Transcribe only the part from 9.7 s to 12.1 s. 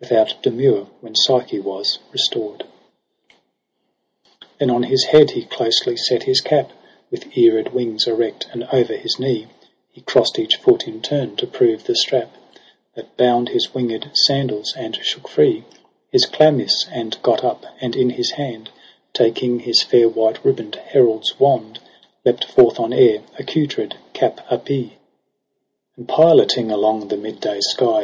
He cross'd each foot in turn to prove the